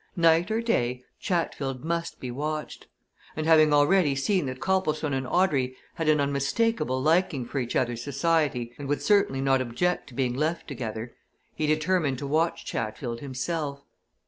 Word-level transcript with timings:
Night 0.15 0.49
or 0.49 0.61
day, 0.63 1.03
Chatfield 1.19 1.85
must 1.85 2.19
be 2.19 2.31
watched. 2.31 2.87
And 3.35 3.45
having 3.45 3.71
already 3.71 4.15
seen 4.15 4.47
that 4.47 4.59
Copplestone 4.59 5.13
and 5.13 5.27
Audrey 5.27 5.75
had 5.93 6.09
an 6.09 6.19
unmistakable 6.19 6.99
liking 6.99 7.45
for 7.45 7.59
each 7.59 7.75
other's 7.75 8.01
society 8.01 8.73
and 8.79 8.87
would 8.87 9.03
certainly 9.03 9.41
not 9.41 9.61
object 9.61 10.07
to 10.07 10.15
being 10.15 10.33
left 10.33 10.67
together, 10.67 11.13
he 11.53 11.67
determined 11.67 12.17
to 12.17 12.25
watch 12.25 12.65
Chatfield 12.65 13.19
himself. 13.19 13.83